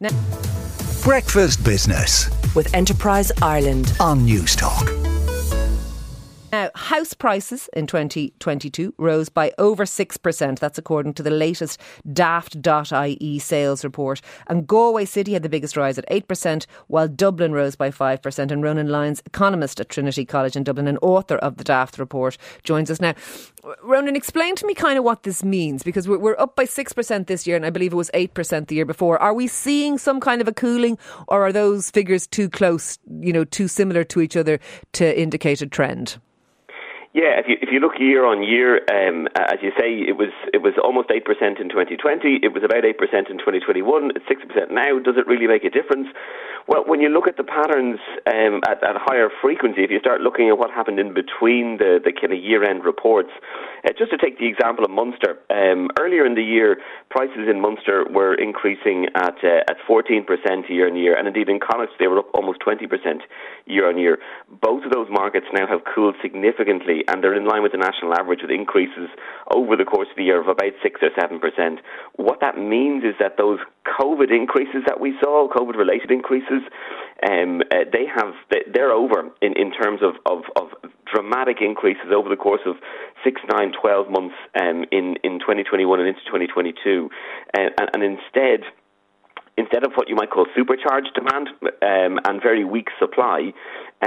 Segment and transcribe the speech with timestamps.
[0.00, 0.10] Now-
[1.02, 4.90] Breakfast Business with Enterprise Ireland on Newstalk.
[6.52, 10.58] Now, house prices in 2022 rose by over 6%.
[10.58, 11.80] That's according to the latest
[12.12, 14.20] daft.ie sales report.
[14.46, 18.50] And Galway City had the biggest rise at 8%, while Dublin rose by 5%.
[18.50, 22.36] And Ronan Lyons, economist at Trinity College in Dublin and author of the Daft report,
[22.62, 23.14] joins us now.
[23.82, 27.46] Ronan, explain to me kind of what this means because we're, up by 6% this
[27.46, 29.18] year, and I believe it was 8% the year before.
[29.20, 33.32] Are we seeing some kind of a cooling, or are those figures too close, you
[33.32, 34.60] know, too similar to each other
[34.92, 36.18] to indicate a trend?
[37.16, 40.36] Yeah, if you if you look year on year, um, as you say, it was
[40.52, 42.44] it was almost eight percent in 2020.
[42.44, 44.12] It was about eight percent in 2021.
[44.12, 45.00] It's six percent now.
[45.00, 46.12] Does it really make a difference?
[46.68, 50.20] Well, when you look at the patterns um, at, at higher frequency, if you start
[50.20, 53.32] looking at what happened in between the the kind of year end reports,
[53.88, 56.76] uh, just to take the example of Munster, um, earlier in the year,
[57.08, 60.28] prices in Munster were increasing at uh, at 14%
[60.68, 63.24] year on year, and indeed in Connacht they were up almost 20%
[63.64, 64.18] year on year.
[64.60, 68.14] Both of those markets now have cooled significantly and they're in line with the national
[68.14, 69.08] average with increases
[69.54, 71.78] over the course of the year of about 6 or 7%.
[72.16, 76.62] What that means is that those COVID increases that we saw, COVID related increases,
[77.28, 78.34] um, uh, they have
[78.72, 80.68] they're over in, in terms of, of, of
[81.12, 82.76] dramatic increases over the course of
[83.24, 87.08] six, nine, twelve months um, in in 2021 and into 2022,
[87.54, 88.60] uh, and, and instead
[89.56, 93.52] instead of what you might call supercharged demand um, and very weak supply,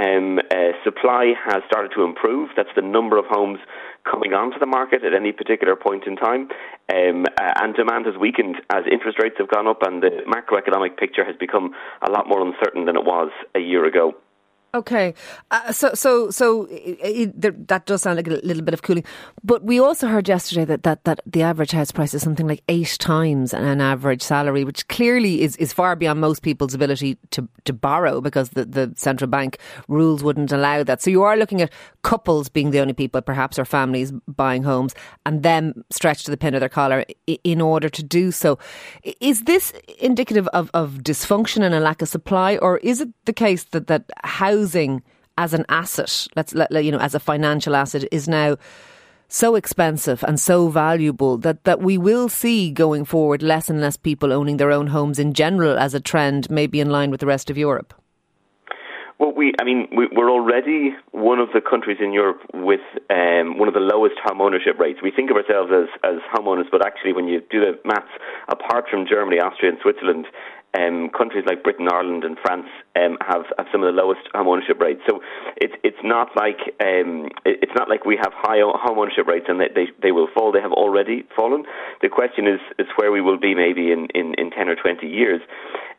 [0.00, 2.50] um, uh, supply has started to improve.
[2.56, 3.58] That's the number of homes
[4.10, 6.48] coming onto the market at any particular point in time.
[6.92, 10.96] Um, uh, and demand has weakened as interest rates have gone up and the macroeconomic
[10.96, 11.74] picture has become
[12.06, 14.14] a lot more uncertain than it was a year ago.
[14.72, 15.14] Okay,
[15.50, 19.02] uh, so so so it, it, that does sound like a little bit of cooling,
[19.42, 22.62] but we also heard yesterday that, that, that the average house price is something like
[22.68, 27.48] eight times an average salary, which clearly is, is far beyond most people's ability to,
[27.64, 31.02] to borrow because the, the central bank rules wouldn't allow that.
[31.02, 34.94] So you are looking at couples being the only people, perhaps, or families buying homes,
[35.26, 37.04] and them stretched to the pin of their collar
[37.42, 38.56] in order to do so.
[39.20, 43.32] Is this indicative of, of dysfunction and a lack of supply, or is it the
[43.32, 45.02] case that that house housing
[45.38, 48.56] as an asset, let's let you know, as a financial asset, is now
[49.28, 53.96] so expensive and so valuable that, that we will see going forward less and less
[53.96, 57.26] people owning their own homes in general as a trend, maybe in line with the
[57.26, 57.94] rest of Europe?
[59.20, 63.58] Well, we, I mean, we, are already one of the countries in Europe with um,
[63.60, 65.00] one of the lowest home ownership rates.
[65.02, 68.08] We think of ourselves as, as homeowners, but actually, when you do the maths,
[68.48, 70.24] apart from Germany, Austria, and Switzerland,
[70.72, 72.64] um, countries like Britain, Ireland, and France
[72.96, 75.02] um, have, have some of the lowest home ownership rates.
[75.04, 75.20] So
[75.56, 79.60] it's it's not like um, it's not like we have high home ownership rates and
[79.60, 80.50] they, they they will fall.
[80.50, 81.64] They have already fallen.
[82.00, 85.08] The question is is where we will be maybe in, in, in ten or twenty
[85.08, 85.42] years.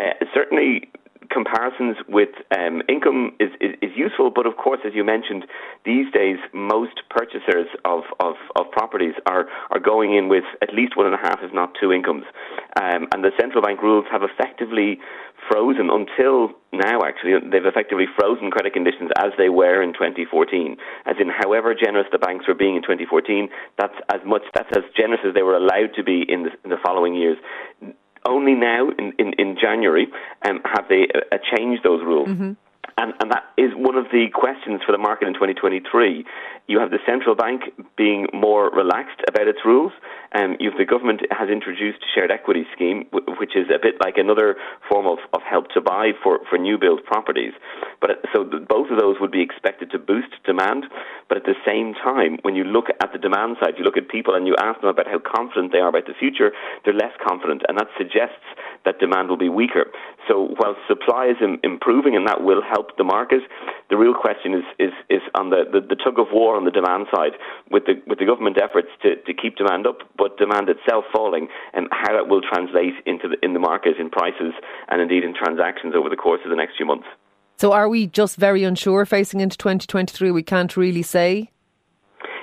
[0.00, 0.90] Uh, certainly,
[1.34, 5.44] comparisons with um, income is, is, is, useful, but of course, as you mentioned,
[5.84, 10.96] these days most purchasers of, of, of, properties are, are going in with at least
[10.96, 12.24] one and a half, if not two incomes.
[12.80, 14.98] Um, and the central bank rules have effectively
[15.50, 20.76] frozen until now, actually, they've effectively frozen credit conditions as they were in 2014.
[21.06, 24.84] As in, however generous the banks were being in 2014, that's as much, that's as
[24.96, 27.38] generous as they were allowed to be in the, in the following years
[28.24, 30.08] only now in, in, in January
[30.46, 32.28] um, have they uh, changed those rules.
[32.28, 32.52] Mm-hmm.
[32.96, 36.24] And, and that is one of the questions for the market in 2023.
[36.68, 37.62] You have the central bank
[37.96, 39.92] being more relaxed about its rules.
[40.32, 44.16] Um, you've the government has introduced a shared equity scheme, which is a bit like
[44.16, 44.56] another
[44.88, 47.52] form of, of help to buy for, for new build properties.
[48.04, 50.84] But so both of those would be expected to boost demand.
[51.26, 54.12] But at the same time, when you look at the demand side, you look at
[54.12, 56.52] people and you ask them about how confident they are about the future,
[56.84, 58.44] they're less confident, and that suggests
[58.84, 59.88] that demand will be weaker.
[60.28, 63.40] So while supply is improving and that will help the market,
[63.88, 66.76] the real question is is, is on the, the, the, tug of war on the
[66.76, 67.40] demand side
[67.70, 71.48] with the with the government efforts to, to keep demand up, but demand itself falling,
[71.72, 74.52] and how that will translate into the, in the market in prices
[74.88, 77.08] and indeed in transactions over the course of the next few months.
[77.56, 80.30] So are we just very unsure facing into 2023?
[80.30, 81.50] We can't really say.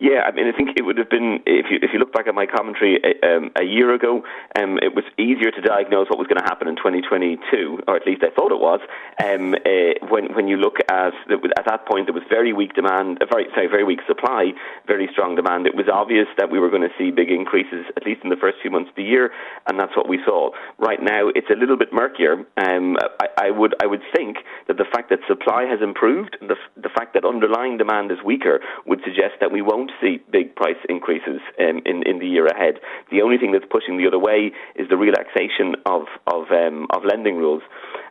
[0.00, 2.26] Yeah, I mean, I think it would have been if you if you look back
[2.26, 4.22] at my commentary uh, um, a year ago,
[4.54, 8.06] um, it was easier to diagnose what was going to happen in 2022, or at
[8.06, 8.80] least I thought it was.
[9.22, 13.22] Um, uh, when when you look at at that point, there was very weak demand,
[13.22, 14.52] uh, very sorry, very weak supply,
[14.86, 15.66] very strong demand.
[15.66, 18.36] It was obvious that we were going to see big increases, at least in the
[18.36, 19.32] first few months of the year,
[19.66, 20.50] and that's what we saw.
[20.78, 22.44] Right now, it's a little bit murkier.
[22.56, 24.38] Um, I, I would I would think
[24.68, 26.56] that the fact that supply has improved, the
[26.86, 30.78] the fact that underlying demand is weaker, would suggest that we won't see big price
[30.88, 32.78] increases um, in in the year ahead.
[33.10, 37.02] The only thing that's pushing the other way is the relaxation of of um, of
[37.04, 37.62] lending rules.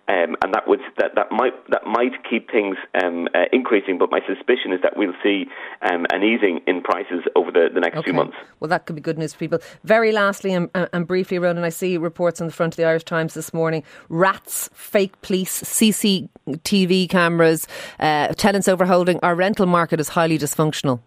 [0.08, 3.98] Um, and that would that, that might that might keep things um, uh, increasing.
[3.98, 5.46] But my suspicion is that we'll see
[5.82, 8.06] um, an easing in prices over the, the next okay.
[8.06, 8.38] few months.
[8.60, 9.60] Well, that could be good news for people.
[9.84, 13.04] Very lastly and, and briefly, Ronan, I see reports on the front of the Irish
[13.04, 17.68] Times this morning: rats, fake police, CCTV cameras,
[18.00, 19.20] uh, tenants overholding.
[19.24, 21.00] Our rental market is highly dysfunctional.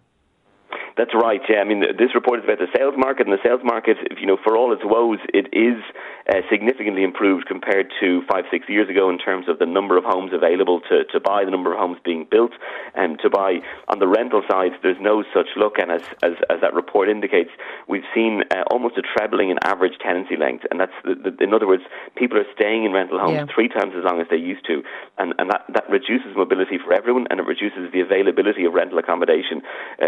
[0.99, 1.39] That's right.
[1.47, 4.27] Yeah, I mean, this report is about the sales market, and the sales market, you
[4.27, 5.79] know, for all its woes, it is
[6.27, 10.03] uh, significantly improved compared to five, six years ago in terms of the number of
[10.03, 12.51] homes available to, to buy, the number of homes being built,
[12.95, 13.61] and to buy.
[13.87, 17.51] On the rental side, there's no such look, and as as, as that report indicates,
[17.87, 21.53] we've seen uh, almost a trebling in average tenancy length, and that's the, the, in
[21.53, 21.83] other words,
[22.17, 23.55] people are staying in rental homes yeah.
[23.55, 24.83] three times as long as they used to,
[25.17, 28.99] and and that that reduces mobility for everyone, and it reduces the availability of rental
[28.99, 29.61] accommodation
[30.03, 30.07] uh,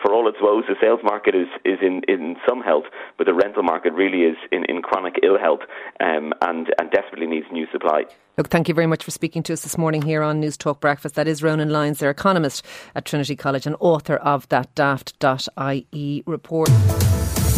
[0.00, 2.84] for all its woes, the sales market is, is in, in some health,
[3.18, 5.60] but the rental market really is in, in chronic ill health
[6.00, 8.04] um, and, and desperately needs new supply.
[8.38, 11.14] Look, thank you very much for speaking to us this morning here on Newstalk Breakfast.
[11.14, 16.70] That is Ronan Lyons, their economist at Trinity College and author of that daft.ie report.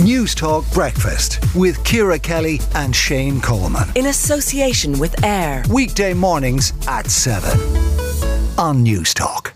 [0.01, 3.89] Newstalk Breakfast with Ciara Kelly and Shane Coleman.
[3.95, 5.63] In association with AIR.
[5.71, 7.51] Weekday mornings at 7
[8.59, 9.53] on Newstalk.